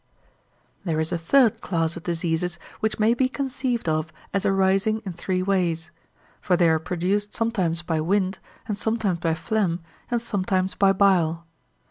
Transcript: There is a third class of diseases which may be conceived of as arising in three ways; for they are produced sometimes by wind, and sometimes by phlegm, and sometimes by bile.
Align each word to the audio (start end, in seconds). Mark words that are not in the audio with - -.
There 0.83 0.99
is 0.99 1.11
a 1.11 1.17
third 1.19 1.61
class 1.61 1.95
of 1.95 2.01
diseases 2.01 2.57
which 2.79 2.97
may 2.97 3.13
be 3.13 3.29
conceived 3.29 3.87
of 3.87 4.11
as 4.33 4.47
arising 4.47 5.03
in 5.05 5.13
three 5.13 5.43
ways; 5.43 5.91
for 6.41 6.57
they 6.57 6.69
are 6.69 6.79
produced 6.79 7.35
sometimes 7.35 7.83
by 7.83 8.01
wind, 8.01 8.39
and 8.67 8.75
sometimes 8.75 9.19
by 9.19 9.35
phlegm, 9.35 9.79
and 10.09 10.19
sometimes 10.19 10.73
by 10.73 10.91
bile. 10.91 11.45